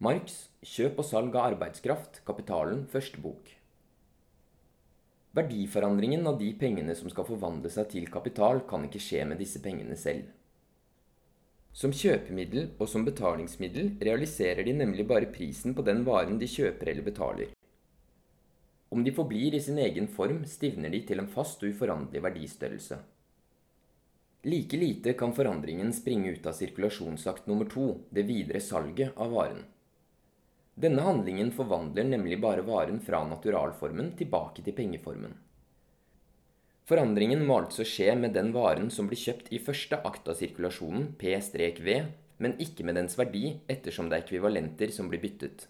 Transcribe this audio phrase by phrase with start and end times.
[0.00, 3.50] Marx, Kjøp og salg av arbeidskraft, Kapitalen, første bok.
[5.36, 9.60] Verdiforandringen av de pengene som skal forvandle seg til kapital, kan ikke skje med disse
[9.60, 10.30] pengene selv.
[11.76, 16.94] Som kjøpemiddel og som betalingsmiddel realiserer de nemlig bare prisen på den varen de kjøper
[16.94, 17.52] eller betaler.
[18.88, 22.98] Om de forblir i sin egen form, stivner de til en fast og uforanderlig verdistørrelse.
[24.48, 29.60] Like lite kan forandringen springe ut av sirkulasjonsakt nummer to, det videre salget av varen.
[30.80, 35.34] Denne handlingen forvandler nemlig bare varen fra naturalformen tilbake til pengeformen.
[36.88, 41.12] Forandringen må altså skje med den varen som blir kjøpt i første akt av sirkulasjonen,
[41.20, 41.98] P-V,
[42.40, 45.66] men ikke med dens verdi, ettersom det er ekvivalenter som blir byttet.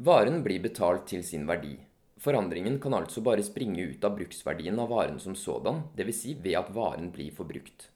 [0.00, 1.76] Varen blir betalt til sin verdi.
[2.20, 6.20] Forandringen kan altså bare springe ut av bruksverdien av varen som sådan, dvs.
[6.24, 7.86] Si ved at varen blir forbrukt.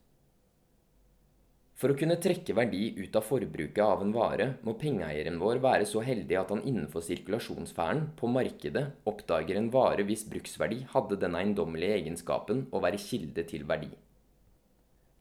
[1.84, 5.84] For å kunne trekke verdi ut av forbruket av en vare, må pengeeieren vår være
[5.84, 11.36] så heldig at han innenfor sirkulasjonssfæren, på markedet, oppdager en vare hvis bruksverdi hadde den
[11.36, 13.90] eiendommelige egenskapen å være kilde til verdi.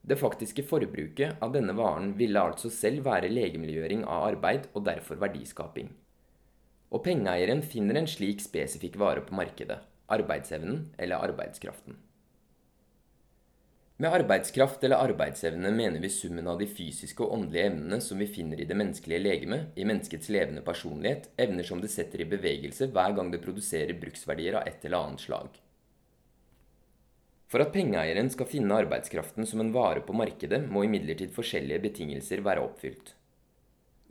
[0.08, 5.20] Det faktiske forbruket av denne varen ville altså selv være legemiljøring av arbeid og derfor
[5.20, 5.92] verdiskaping.
[6.96, 12.00] Og pengeeieren finner en slik spesifikk vare på markedet arbeidsevnen eller arbeidskraften.
[14.02, 18.26] Med arbeidskraft eller arbeidsevne mener vi summen av de fysiske og åndelige evnene som vi
[18.26, 22.90] finner i det menneskelige legeme, i menneskets levende personlighet, evner som det setter i bevegelse
[22.90, 25.60] hver gang det produserer bruksverdier av et eller annet slag.
[27.54, 32.42] For at pengeeieren skal finne arbeidskraften som en vare på markedet, må imidlertid forskjellige betingelser
[32.42, 33.14] være oppfylt.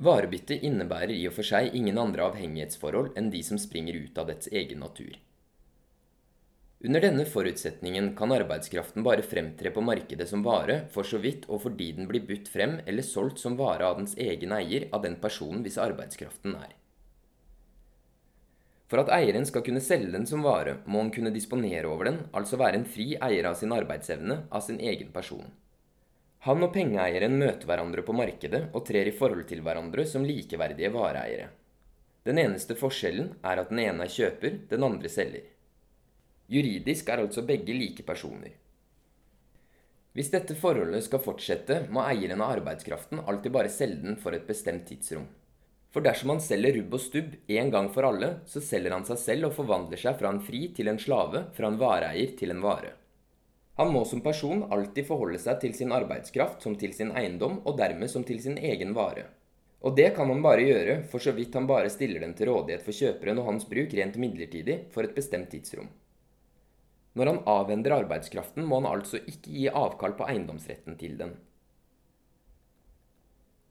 [0.02, 4.30] Varebytte innebærer i og for seg ingen andre avhengighetsforhold enn de som springer ut av
[4.30, 5.18] dets egen natur.
[6.84, 11.60] Under denne forutsetningen kan arbeidskraften bare fremtre på markedet som vare, for så vidt og
[11.62, 15.14] fordi den blir budt frem eller solgt som vare av dens egen eier av den
[15.22, 16.74] personen hvis arbeidskraften er.
[18.90, 22.18] For at eieren skal kunne selge den som vare, må han kunne disponere over den,
[22.34, 25.46] altså være en fri eier av sin arbeidsevne, av sin egen person.
[26.42, 30.90] Han og pengeeieren møter hverandre på markedet og trer i forhold til hverandre som likeverdige
[30.90, 31.52] vareeiere.
[32.26, 35.51] Den eneste forskjellen er at den ene er kjøper, den andre selger.
[36.50, 38.56] Juridisk er altså begge like personer.
[40.12, 44.44] Hvis dette forholdet skal fortsette, må eieren av arbeidskraften alltid bare selge den for et
[44.48, 45.28] bestemt tidsrom.
[45.92, 49.20] For dersom han selger rubb og stubb en gang for alle, så selger han seg
[49.20, 52.62] selv og forvandler seg fra en fri til en slave, fra en vareeier til en
[52.64, 52.94] vare.
[53.80, 57.78] Han må som person alltid forholde seg til sin arbeidskraft som til sin eiendom, og
[57.80, 59.30] dermed som til sin egen vare.
[59.82, 62.84] Og det kan han bare gjøre for så vidt han bare stiller den til rådighet
[62.84, 65.88] for kjøperen og hans bruk rent midlertidig for et bestemt tidsrom.
[67.18, 71.34] Når han avhender arbeidskraften, må han altså ikke gi avkall på eiendomsretten til den.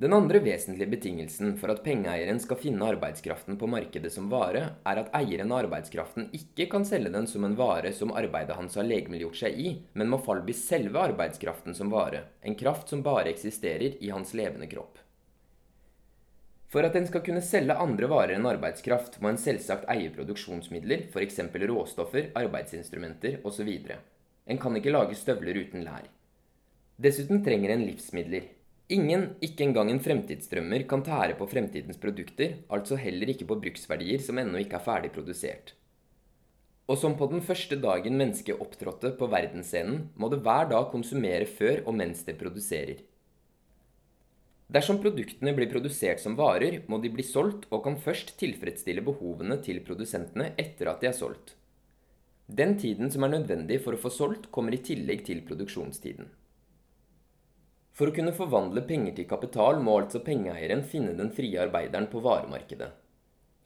[0.01, 5.01] Den andre vesentlige betingelsen for at pengeeieren skal finne arbeidskraften på markedet som vare, er
[5.01, 8.87] at eieren av arbeidskraften ikke kan selge den som en vare som arbeidet hans har
[8.89, 14.01] legemliggjort seg i, men må fallby selve arbeidskraften som vare, en kraft som bare eksisterer
[14.01, 14.97] i hans levende kropp.
[16.71, 21.09] For at en skal kunne selge andre varer enn arbeidskraft, må en selvsagt eie produksjonsmidler,
[21.11, 21.41] f.eks.
[21.67, 23.69] råstoffer, arbeidsinstrumenter osv.
[24.47, 26.07] En kan ikke lage støvler uten lær.
[27.01, 28.47] Dessuten trenger en livsmidler,
[28.91, 34.19] Ingen, ikke engang en fremtidsdrømmer, kan tære på fremtidens produkter, altså heller ikke på bruksverdier
[34.19, 35.71] som ennå ikke er ferdig produsert.
[36.91, 41.47] Og som på den første dagen mennesket opptrådte på verdensscenen, må det hver dag konsumere
[41.47, 42.99] før og mens det produserer.
[44.71, 49.57] Dersom produktene blir produsert som varer, må de bli solgt og kan først tilfredsstille behovene
[49.65, 51.57] til produsentene etter at de er solgt.
[52.47, 56.31] Den tiden som er nødvendig for å få solgt, kommer i tillegg til produksjonstiden.
[57.91, 62.23] For å kunne forvandle penger til kapital må altså pengeeieren finne den frie arbeideren på
[62.23, 62.89] varemarkedet.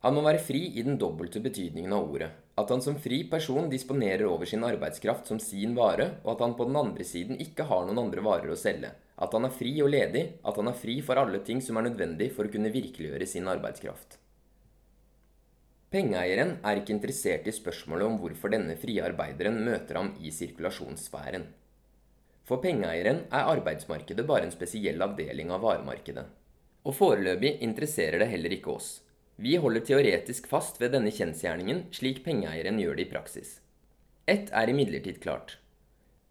[0.06, 2.34] Han må være fri i den dobbelte betydningen av ordet.
[2.58, 6.58] At han som fri person disponerer over sin arbeidskraft som sin vare, og at han
[6.58, 8.92] på den andre siden ikke har noen andre varer å selge.
[9.16, 11.88] At han er fri og ledig, at han er fri for alle ting som er
[11.88, 14.18] nødvendig for å kunne virkeliggjøre sin arbeidskraft.
[15.96, 21.46] Pengeeieren er ikke interessert i spørsmålet om hvorfor denne frie arbeideren møter ham i sirkulasjonssfæren.
[22.46, 26.26] For pengeeieren er arbeidsmarkedet bare en spesiell avdeling av varemarkedet.
[26.86, 28.90] Og foreløpig interesserer det heller ikke oss.
[29.42, 33.60] Vi holder teoretisk fast ved denne kjensgjerningen slik pengeeieren gjør det i praksis.
[34.28, 35.58] Ett er imidlertid klart.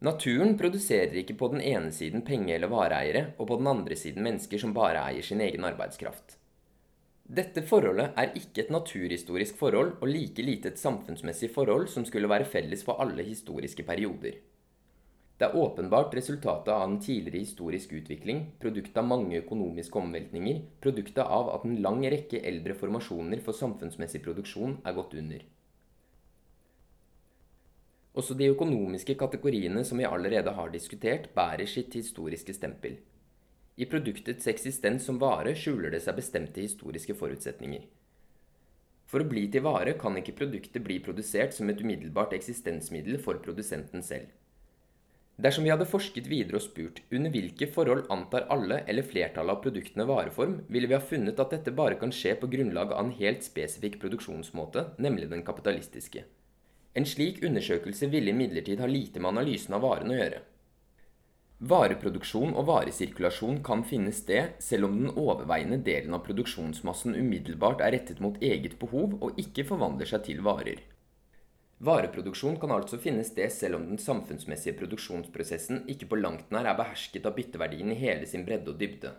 [0.05, 4.27] Naturen produserer ikke på den ene siden penge- eller vareeiere, og på den andre siden
[4.27, 6.35] mennesker som bare eier sin egen arbeidskraft.
[7.25, 12.29] Dette forholdet er ikke et naturhistorisk forhold, og like lite et samfunnsmessig forhold som skulle
[12.29, 14.37] være felles for alle historiske perioder.
[15.41, 21.25] Det er åpenbart resultatet av en tidligere historisk utvikling, produktet av mange økonomiske omveltninger, produktet
[21.25, 25.41] av at en lang rekke eldre formasjoner for samfunnsmessig produksjon er gått under.
[28.14, 33.00] Også de økonomiske kategoriene som vi allerede har diskutert, bærer sitt historiske stempel.
[33.75, 37.82] I produktets eksistens som vare skjuler det seg bestemte historiske forutsetninger.
[39.11, 43.43] For å bli til vare kan ikke produktet bli produsert som et umiddelbart eksistensmiddel for
[43.43, 44.31] produsenten selv.
[45.34, 49.64] Dersom vi hadde forsket videre og spurt under hvilke forhold antar alle eller flertallet av
[49.64, 53.14] produktene vareform, ville vi ha funnet at dette bare kan skje på grunnlag av en
[53.19, 56.22] helt spesifikk produksjonsmåte, nemlig den kapitalistiske.
[56.94, 60.41] En slik undersøkelse ville imidlertid ha lite med analysen av varen å gjøre.
[61.64, 67.94] Vareproduksjon og varesirkulasjon kan finne sted selv om den overveiende delen av produksjonsmassen umiddelbart er
[67.96, 70.82] rettet mot eget behov og ikke forvandler seg til varer.
[71.85, 76.79] Vareproduksjon kan altså finne sted selv om den samfunnsmessige produksjonsprosessen ikke på langt nær er
[76.79, 79.14] behersket av bytteverdien i hele sin bredde og dybde.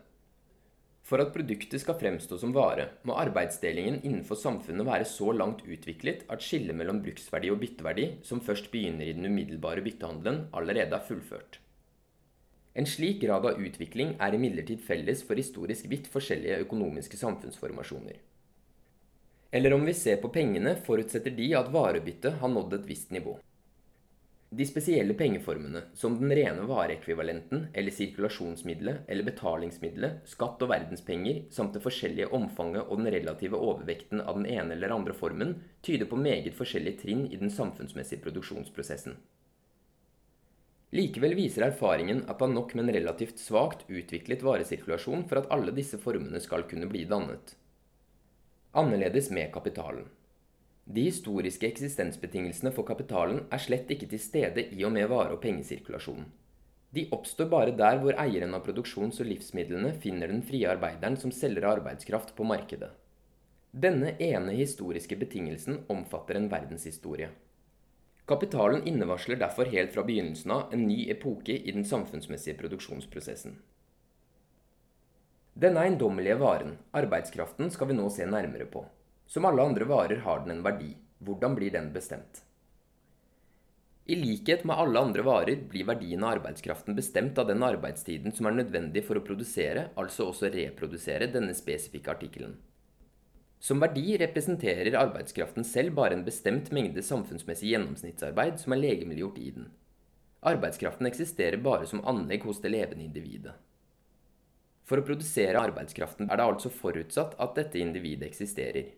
[1.06, 6.24] For at produktet skal fremstå som vare, må arbeidsdelingen innenfor samfunnet være så langt utviklet
[6.34, 11.06] at skillet mellom bruksverdi og bytteverdi, som først begynner i den umiddelbare byttehandelen, allerede er
[11.06, 11.60] fullført.
[12.76, 18.18] En slik grad av utvikling er imidlertid felles for historisk vidt forskjellige økonomiske samfunnsformasjoner.
[19.56, 23.38] Eller om vi ser på pengene, forutsetter de at varebyttet har nådd et visst nivå.
[24.50, 31.74] De spesielle pengeformene, som den rene vareekvivalenten eller sirkulasjonsmiddelet eller betalingsmiddelet, skatt og verdenspenger, samt
[31.74, 36.20] det forskjellige omfanget og den relative overvekten av den ene eller andre formen, tyder på
[36.22, 39.18] meget forskjellige trinn i den samfunnsmessige produksjonsprosessen.
[40.96, 45.50] Likevel viser erfaringen at det er nok med en relativt svakt utviklet varesirkulasjon for at
[45.52, 47.58] alle disse formene skal kunne bli dannet.
[48.78, 50.06] Annerledes med kapitalen.
[50.86, 55.42] De historiske eksistensbetingelsene for kapitalen er slett ikke til stede i og med vare- og
[55.42, 56.28] pengesirkulasjonen.
[56.96, 61.34] De oppstår bare der hvor eieren av produksjons- og livsmidlene finner den frie arbeideren som
[61.34, 62.92] selger arbeidskraft på markedet.
[63.74, 67.32] Denne ene historiske betingelsen omfatter en verdenshistorie.
[68.30, 73.58] Kapitalen innevarsler derfor helt fra begynnelsen av en ny epoke i den samfunnsmessige produksjonsprosessen.
[75.56, 78.86] Denne eiendommelige varen, arbeidskraften, skal vi nå se nærmere på.
[79.28, 80.92] Som alle andre varer har den en verdi.
[81.20, 82.44] Hvordan blir den bestemt?
[84.06, 88.46] I likhet med alle andre varer blir verdien av arbeidskraften bestemt av den arbeidstiden som
[88.46, 92.54] er nødvendig for å produsere, altså også reprodusere, denne spesifikke artikkelen.
[93.58, 99.48] Som verdi representerer arbeidskraften selv bare en bestemt mengde samfunnsmessig gjennomsnittsarbeid som er legemliggjort i
[99.56, 99.72] den.
[100.46, 103.56] Arbeidskraften eksisterer bare som anlegg hos det levende individet.
[104.86, 108.94] For å produsere arbeidskraften er det altså forutsatt at dette individet eksisterer.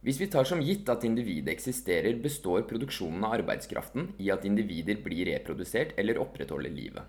[0.00, 5.00] Hvis vi tar som gitt at individet eksisterer, består produksjonen av arbeidskraften i at individer
[5.02, 7.02] blir reprodusert eller opprettholder livet.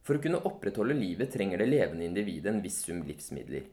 [0.00, 3.66] For å kunne opprettholde livet trenger det levende individet en viss sum livsmidler.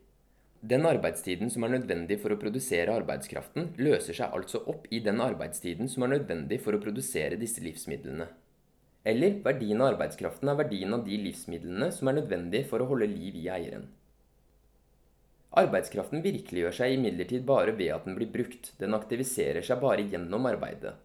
[0.59, 5.21] Den arbeidstiden som er nødvendig for å produsere arbeidskraften, løser seg altså opp i den
[5.23, 8.27] arbeidstiden som er nødvendig for å produsere disse livsmidlene.
[9.07, 13.07] Eller verdien av arbeidskraften er verdien av de livsmidlene som er nødvendige for å holde
[13.07, 13.87] liv i eieren.
[15.55, 20.45] Arbeidskraften virkeliggjør seg imidlertid bare ved at den blir brukt, den aktiviserer seg bare gjennom
[20.49, 20.97] arbeidet.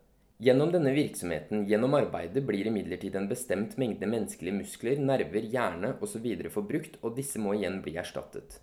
[0.42, 6.26] Gjennom denne virksomheten, gjennom arbeidet, blir imidlertid en bestemt mengde menneskelige muskler, nerver, hjerne osv.
[6.50, 8.58] forbrukt, og disse må igjen bli erstattet.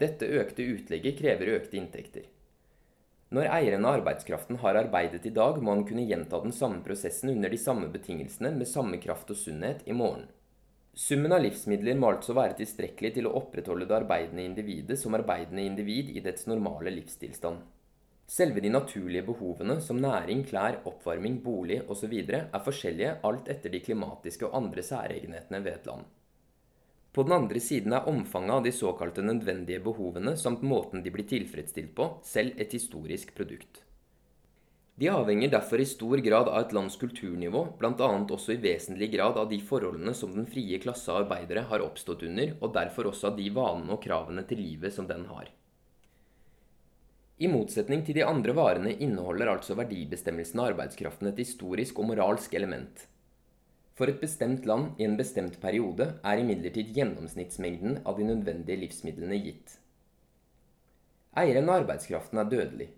[0.00, 2.24] Dette økte utlegget krever økte inntekter.
[3.30, 7.30] Når eieren av arbeidskraften har arbeidet i dag, må han kunne gjenta den samme prosessen
[7.30, 10.24] under de samme betingelsene med samme kraft og sunnhet i morgen.
[10.94, 15.62] Summen av livsmidler må altså være tilstrekkelig til å opprettholde det arbeidende individet som arbeidende
[15.62, 17.60] individ i dets normale livstilstand.
[18.30, 23.80] Selve de naturlige behovene, som næring, klær, oppvarming, bolig osv., er forskjellige alt etter de
[23.82, 26.04] klimatiske og andre særegenhetene ved et land.
[27.10, 31.26] På den andre siden er omfanget av de såkalte nødvendige behovene samt måten de blir
[31.26, 33.82] tilfredsstilt på, selv et historisk produkt.
[35.00, 38.08] De avhenger derfor i stor grad av et lands kulturnivå, bl.a.
[38.36, 42.26] også i vesentlig grad av de forholdene som den frie klasse av arbeidere har oppstått
[42.28, 45.48] under, og derfor også av de vanene og kravene til livet som den har.
[47.40, 52.60] I motsetning til de andre varene inneholder altså verdibestemmelsen av arbeidskraften et historisk og moralsk
[52.60, 53.06] element.
[53.96, 59.40] For et bestemt land i en bestemt periode er imidlertid gjennomsnittsmengden av de nødvendige livsmidlene
[59.48, 59.78] gitt.
[61.40, 62.92] Eieren av arbeidskraften er dødelig.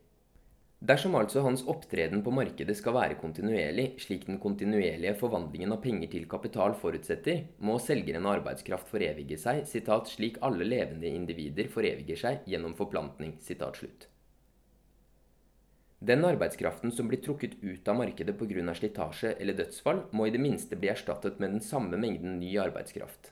[0.83, 6.09] Dersom altså hans opptreden på markedet skal være kontinuerlig, slik den kontinuerlige forvandlingen av penger
[6.11, 12.19] til kapital forutsetter, må selgeren av arbeidskraft forevige seg citat, slik alle levende individer foreviger
[12.19, 13.37] seg gjennom forplantning.
[13.47, 14.09] Citat, slutt.
[16.03, 18.75] Den arbeidskraften som blir trukket ut av markedet pga.
[18.75, 23.31] slitasje eller dødsfall, må i det minste bli erstattet med den samme mengden ny arbeidskraft.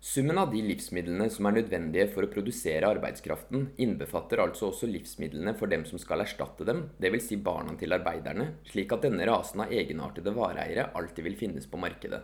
[0.00, 5.56] Summen av de livsmidlene som er nødvendige for å produsere arbeidskraften, innbefatter altså også livsmidlene
[5.58, 7.24] for dem som skal erstatte dem, dvs.
[7.26, 11.80] Si barna til arbeiderne, slik at denne rasen av egenartede vareeiere alltid vil finnes på
[11.82, 12.20] markedet.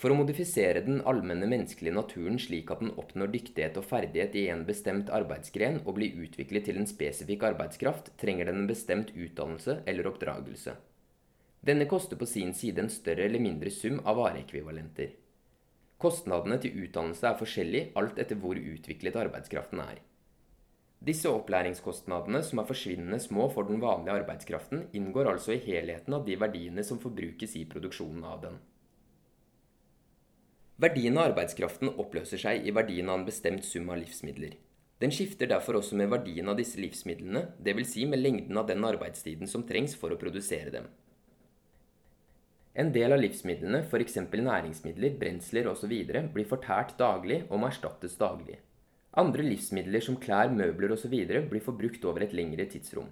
[0.00, 4.46] For å modifisere den allmenne menneskelige naturen slik at den oppnår dyktighet og ferdighet i
[4.54, 9.82] en bestemt arbeidsgren og blir utviklet til en spesifikk arbeidskraft, trenger den en bestemt utdannelse
[9.90, 10.78] eller oppdragelse.
[11.66, 15.18] Denne koster på sin side en større eller mindre sum av vareekvivalenter.
[16.00, 19.98] Kostnadene til utdannelse er forskjellig alt etter hvor utviklet arbeidskraften er.
[21.04, 26.24] Disse opplæringskostnadene, som er forsvinnende små for den vanlige arbeidskraften, inngår altså i helheten av
[26.26, 28.58] de verdiene som forbrukes i produksjonen av den.
[30.80, 34.56] Verdien av arbeidskraften oppløser seg i verdien av en bestemt sum av livsmidler.
[35.00, 37.92] Den skifter derfor også med verdien av disse livsmidlene, dvs.
[37.92, 40.88] Si med lengden av den arbeidstiden som trengs for å produsere dem.
[42.74, 44.16] En del av livsmidlene, f.eks.
[44.30, 45.94] næringsmidler, brensler osv.,
[46.34, 48.60] blir fortært daglig og må erstattes daglig.
[49.18, 51.16] Andre livsmidler som klær, møbler osv.
[51.50, 53.08] blir forbrukt over et lengre tidsrom.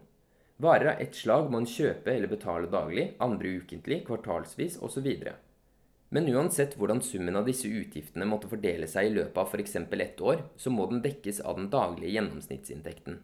[0.62, 5.08] Varer av ett slag må en kjøpe eller betale daglig, andre ukentlig, kvartalsvis osv.
[6.14, 9.76] Men uansett hvordan summen av disse utgiftene måtte fordele seg i løpet av f.eks.
[9.76, 13.18] ett år, så må den dekkes av den daglige gjennomsnittsinntekten.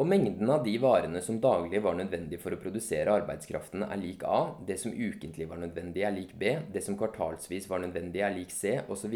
[0.00, 4.22] Og mengden av de varene som daglig var nødvendig for å produsere arbeidskraften, er lik
[4.24, 8.32] A, det som ukentlig var nødvendig, er lik B, det som kvartalsvis var nødvendig, er
[8.32, 9.12] lik C, osv.,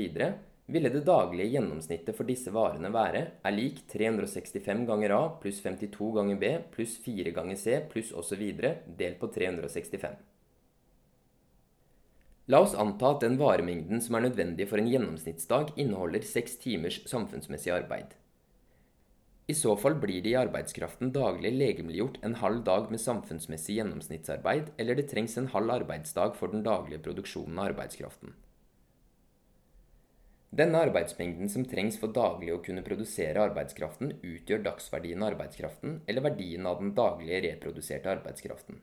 [0.67, 6.09] ville det daglige gjennomsnittet for disse varene være er lik 365 ganger A pluss 52
[6.17, 8.41] ganger B pluss 4 ganger C pluss osv.
[8.97, 10.17] delt på 365.
[12.49, 17.03] La oss anta at den varemengden som er nødvendig for en gjennomsnittsdag, inneholder seks timers
[17.09, 18.17] samfunnsmessig arbeid.
[19.47, 24.71] I så fall blir det i arbeidskraften daglig legemliggjort en halv dag med samfunnsmessig gjennomsnittsarbeid,
[24.81, 28.33] eller det trengs en halv arbeidsdag for den daglige produksjonen av arbeidskraften.
[30.55, 36.25] Denne arbeidsmengden som trengs for daglig å kunne produsere arbeidskraften, utgjør dagsverdien av arbeidskraften, eller
[36.31, 38.79] verdien av den daglige reproduserte arbeidskraften.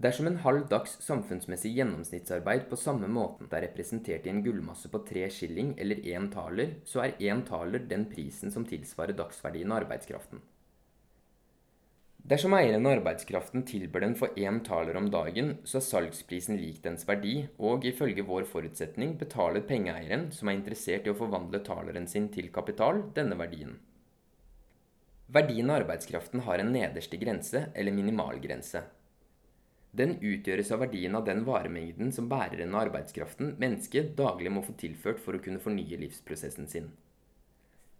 [0.00, 5.02] Dersom en halv dags samfunnsmessig gjennomsnittsarbeid på samme måten er representert i en gullmasse på
[5.04, 9.82] tre skilling eller én taler, så er én taler den prisen som tilsvarer dagsverdien av
[9.82, 10.40] arbeidskraften.
[12.30, 16.78] Dersom eieren av arbeidskraften tilbyr den for én taler om dagen, så er salgsprisen lik
[16.84, 22.08] dens verdi, og ifølge vår forutsetning betaler pengeeieren, som er interessert i å forvandle taleren
[22.08, 23.76] sin til kapital, denne verdien.
[25.28, 28.82] Verdien av arbeidskraften har en nederste grense, eller minimalgrense.
[29.90, 34.76] Den utgjøres av verdien av den varemengden som bæreren av arbeidskraften, mennesket, daglig må få
[34.78, 36.92] tilført for å kunne fornye livsprosessen sin.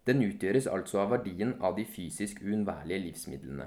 [0.07, 3.67] Den utgjøres altså av verdien av de fysisk uunnværlige livsmidlene.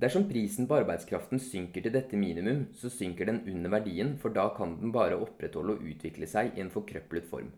[0.00, 4.48] Dersom prisen på arbeidskraften synker til dette minimum, så synker den under verdien, for da
[4.56, 7.50] kan den bare opprettholde og utvikle seg i en forkrøplet form.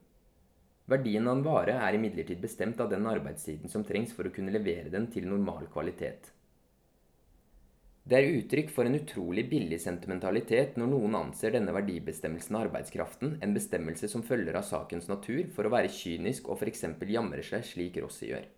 [0.90, 4.52] Verdien av en vare er imidlertid bestemt av den arbeidstiden som trengs for å kunne
[4.52, 6.32] levere den til normal kvalitet.
[8.02, 13.36] Det er uttrykk for en utrolig billig sentimentalitet når noen anser denne verdibestemmelsen av arbeidskraften,
[13.38, 16.82] en bestemmelse som følger av sakens natur, for å være kynisk og f.eks.
[17.06, 18.48] jamre seg slik Rossi gjør.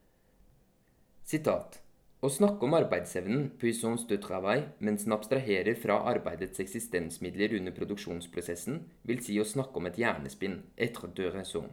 [1.29, 1.81] Sitat.
[2.25, 8.79] Å snakke om arbeidsevnen, puissance de travail, mens den abstraherer fra arbeidets eksistensmidler under produksjonsprosessen,
[9.05, 11.69] vil si å snakke om et hjernespinn, etre de raison.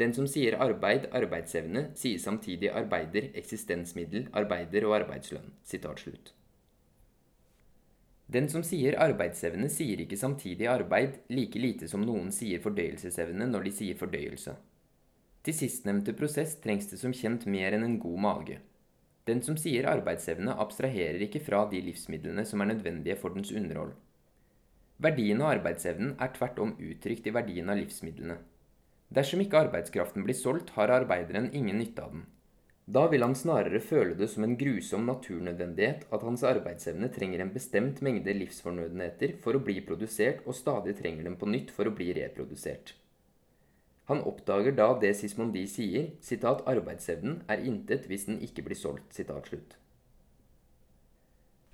[0.00, 5.52] Den som sier arbeid, arbeidsevne, sier samtidig arbeider, eksistensmiddel, arbeider og arbeidslønn.
[5.68, 6.33] Sitat slutt.
[8.34, 13.68] Den som sier arbeidsevne, sier ikke samtidig arbeid, like lite som noen sier fordøyelsesevne når
[13.68, 14.56] de sier fordøyelse.
[15.44, 18.56] Til sistnevnte prosess trengs det som kjent mer enn en god mage.
[19.28, 23.94] Den som sier arbeidsevne, abstraherer ikke fra de livsmidlene som er nødvendige for dens underhold.
[25.04, 28.36] Verdien av arbeidsevnen er tvert om uttrykt i verdien av livsmidlene.
[29.14, 32.26] Dersom ikke arbeidskraften blir solgt, har arbeideren ingen nytte av den.
[32.84, 37.52] Da vil han snarere føle det som en grusom naturnødvendighet at hans arbeidsevne trenger en
[37.54, 41.94] bestemt mengde livsfornødenheter for å bli produsert, og stadig trenger dem på nytt for å
[41.96, 42.92] bli reprodusert.
[44.12, 49.16] Han oppdager da det Sismondi sier, sitat 'arbeidsevnen er intet hvis den ikke blir solgt'.
[49.16, 49.78] sitat slutt.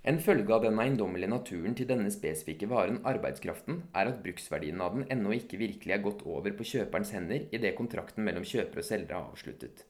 [0.05, 4.95] En følge av den eiendommelige naturen til denne spesifikke varen, arbeidskraften, er at bruksverdien av
[4.95, 8.85] den ennå ikke virkelig er gått over på kjøperens hender idet kontrakten mellom kjøper og
[8.85, 9.90] selger er avsluttet.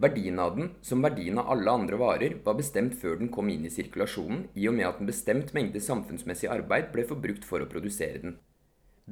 [0.00, 3.66] Verdien av den, som verdien av alle andre varer, var bestemt før den kom inn
[3.68, 7.68] i sirkulasjonen, i og med at en bestemt mengde samfunnsmessig arbeid ble forbrukt for å
[7.68, 8.38] produsere den.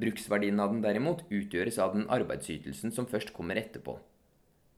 [0.01, 3.99] Bruksverdien av den derimot utgjøres av den arbeidsytelsen som først kommer etterpå.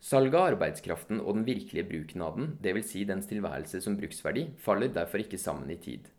[0.03, 2.91] Salget av arbeidskraften og den virkelige bruken av den, dvs.
[2.91, 6.11] Si dens tilværelse som bruksverdi, faller derfor ikke sammen i tid.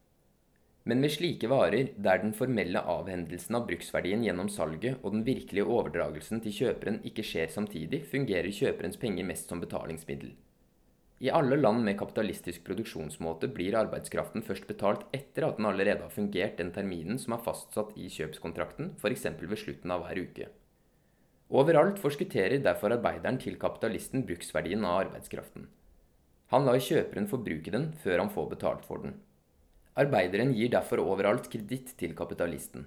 [0.85, 5.67] Men med slike varer, der den formelle avhendelsen av bruksverdien gjennom salget og den virkelige
[5.71, 10.33] overdragelsen til kjøperen ikke skjer samtidig, fungerer kjøperens penger mest som betalingsmiddel.
[11.23, 16.11] I alle land med kapitalistisk produksjonsmåte blir arbeidskraften først betalt etter at den allerede har
[16.11, 19.29] fungert den terminen som er fastsatt i kjøpskontrakten, f.eks.
[19.39, 20.51] ved slutten av hver uke.
[21.53, 25.69] Overalt forskutterer derfor arbeideren til kapitalisten bruksverdien av arbeidskraften.
[26.51, 29.21] Han lar kjøperen forbruke den før han får betalt for den.
[29.93, 32.87] Arbeideren gir derfor overalt kreditt til kapitalisten.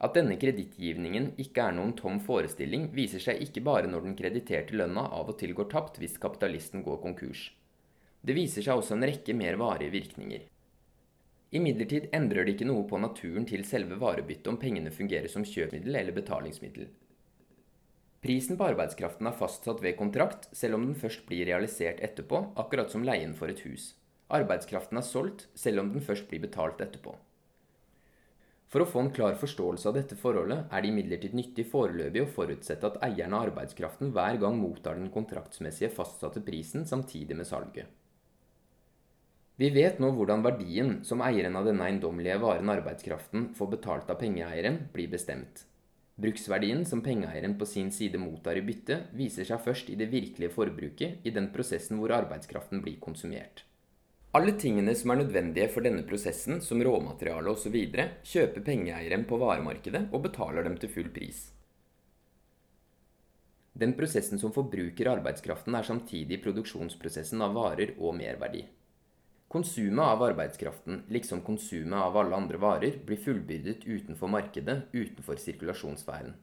[0.00, 4.76] At denne kredittgivningen ikke er noen tom forestilling, viser seg ikke bare når den krediterte
[4.76, 7.50] lønna av og til går tapt hvis kapitalisten går konkurs.
[8.24, 10.46] Det viser seg også en rekke mer varige virkninger.
[11.56, 16.00] Imidlertid endrer det ikke noe på naturen til selve varebyttet om pengene fungerer som kjøpmiddel
[16.00, 16.88] eller betalingsmiddel.
[18.24, 22.90] Prisen på arbeidskraften er fastsatt ved kontrakt, selv om den først blir realisert etterpå, akkurat
[22.90, 23.92] som leien for et hus.
[24.32, 27.14] Arbeidskraften er solgt, selv om den først blir betalt etterpå.
[28.66, 32.32] For å få en klar forståelse av dette forholdet er det imidlertid nyttig foreløpig å
[32.34, 37.86] forutsette at eieren av arbeidskraften hver gang mottar den kontraktsmessige fastsatte prisen samtidig med salget.
[39.56, 44.18] Vi vet nå hvordan verdien som eieren av denne eiendommelige varen arbeidskraften får betalt av
[44.20, 45.62] pengeeieren, blir bestemt.
[46.20, 50.52] Bruksverdien som pengeeieren på sin side mottar i bytte, viser seg først i det virkelige
[50.52, 53.62] forbruket, i den prosessen hvor arbeidskraften blir konsumert.
[54.36, 57.76] Alle tingene som er nødvendige for denne prosessen, som råmateriale osv.,
[58.26, 61.38] kjøper pengeeieren på varemarkedet og betaler dem til full pris.
[63.76, 68.66] Den prosessen som forbruker arbeidskraften, er samtidig produksjonsprosessen av varer og merverdi.
[69.52, 76.34] Konsumet av arbeidskraften, liksom konsumet av alle andre varer, blir fullbyrdet utenfor markedet, utenfor sirkulasjonssfæren.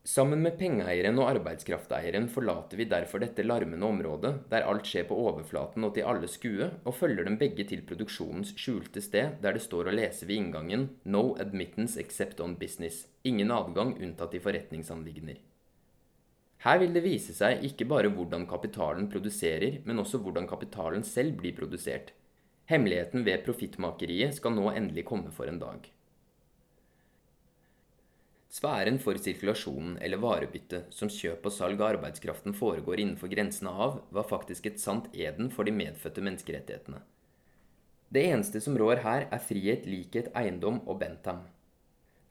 [0.00, 5.18] Sammen med pengeeieren og arbeidskrafteieren forlater vi derfor dette larmende området, der alt skjer på
[5.26, 9.62] overflaten og til alle skue, og følger dem begge til produksjonens skjulte sted, der det
[9.66, 15.36] står å lese ved inngangen 'No admittance except on business', ingen adgang unntatt i forretningsanliggender.
[16.64, 21.36] Her vil det vise seg ikke bare hvordan kapitalen produserer, men også hvordan kapitalen selv
[21.36, 22.12] blir produsert.
[22.64, 25.90] Hemmeligheten ved profittmakeriet skal nå endelig komme for en dag.
[28.50, 34.00] Sfæren for sirkulasjonen eller varebyttet som kjøp og salg av arbeidskraften foregår innenfor grensene av,
[34.10, 36.98] var faktisk et sant eden for de medfødte menneskerettighetene.
[38.10, 41.44] Det eneste som rår her, er frihet, likhet, eiendom og Bentham.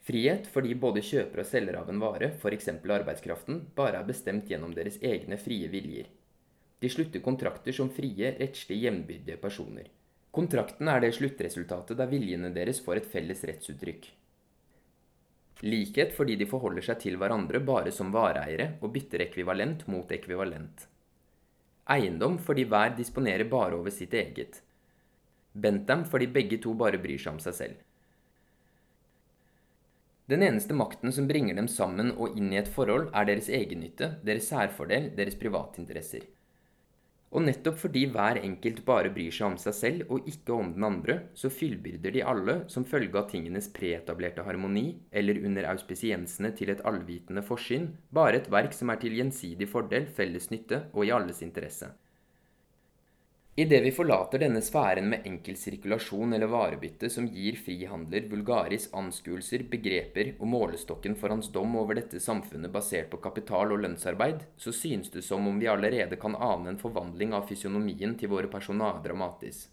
[0.04, 2.68] Frihet fordi både kjøper og selger av en vare, f.eks.
[2.68, 6.12] arbeidskraften, bare er bestemt gjennom deres egne frie viljer.
[6.84, 9.88] De slutter kontrakter som frie, rettslig jevnbyrdige personer.
[10.36, 14.12] Kontrakten er det sluttresultatet der viljene deres får et felles rettsuttrykk.
[15.66, 20.86] Likhet fordi de forholder seg til hverandre bare som vareeiere og bytter ekvivalent mot ekvivalent.
[21.90, 24.62] Eiendom fordi hver disponerer bare over sitt eget.
[25.52, 27.78] Bentham fordi begge to bare bryr seg om seg selv.
[30.30, 34.12] Den eneste makten som bringer dem sammen og inn i et forhold, er deres egennytte,
[34.24, 36.28] deres særfordel, deres privatinteresser.
[37.30, 40.88] Og nettopp fordi hver enkelt bare bryr seg om seg selv og ikke om den
[40.88, 46.74] andre, så fyllbyrder de alle som følge av tingenes preetablerte harmoni, eller under auspisiensene til
[46.74, 51.14] et allvitende forsyn, bare et verk som er til gjensidig fordel, felles nytte og i
[51.14, 51.92] alles interesse.
[53.56, 59.66] Idet vi forlater denne sfæren med enkel sirkulasjon eller varebytte som gir frihandler vulgaris anskuelser,
[59.72, 64.72] begreper og målestokken for hans dom over dette samfunnet basert på kapital og lønnsarbeid, så
[64.72, 69.04] synes det som om vi allerede kan ane en forvandling av fysionomien til våre personae
[69.04, 69.66] dramatis.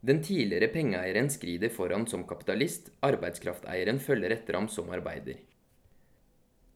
[0.00, 5.36] Den tidligere pengeeieren skrider foran som kapitalist, arbeidskrafteieren følger etter ham som arbeider.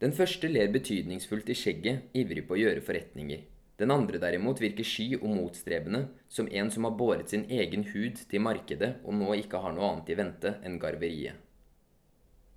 [0.01, 3.45] Den første ler betydningsfullt i skjegget, ivrig på å gjøre forretninger.
[3.81, 8.21] Den andre derimot virker sky og motstrebende, som en som har båret sin egen hud
[8.31, 11.44] til markedet og nå ikke har noe annet i vente enn garveriet.